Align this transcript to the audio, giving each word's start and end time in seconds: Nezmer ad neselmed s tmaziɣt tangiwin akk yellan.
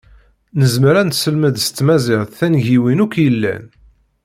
Nezmer 0.59 0.95
ad 0.97 1.05
neselmed 1.09 1.55
s 1.65 1.67
tmaziɣt 1.69 2.29
tangiwin 2.39 3.03
akk 3.05 3.13
yellan. 3.25 3.63